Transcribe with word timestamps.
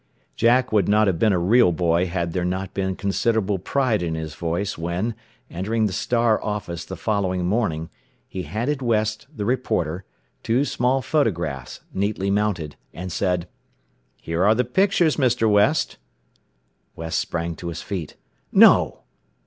Jack 0.35 0.71
would 0.71 0.87
not 0.89 1.05
have 1.05 1.19
been 1.19 1.31
a 1.31 1.37
real 1.37 1.71
boy 1.71 2.07
had 2.07 2.33
there 2.33 2.43
not 2.43 2.73
been 2.73 2.95
considerable 2.95 3.59
pride 3.59 4.01
in 4.01 4.15
his 4.15 4.33
voice 4.33 4.75
when, 4.75 5.13
entering 5.51 5.85
the 5.85 5.93
"Star" 5.93 6.43
office 6.43 6.83
the 6.83 6.95
following 6.95 7.45
morning, 7.45 7.87
he 8.27 8.41
handed 8.41 8.81
West, 8.81 9.27
the 9.31 9.45
reporter, 9.45 10.03
two 10.41 10.65
small 10.65 11.03
photographs, 11.03 11.81
neatly 11.93 12.31
mounted, 12.31 12.75
and 12.95 13.11
said: 13.11 13.47
"Here 14.19 14.43
are 14.43 14.55
the 14.55 14.65
pictures, 14.65 15.17
Mr. 15.17 15.47
West." 15.47 15.97
West 16.95 17.19
sprang 17.19 17.53
to 17.57 17.67
his 17.67 17.83
feet. 17.83 18.15
"No! 18.51 19.01